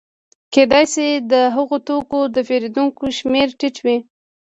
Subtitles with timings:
[0.53, 3.97] کېدای شي د هغه توکو د پېرودونکو شمېره ټیټه وي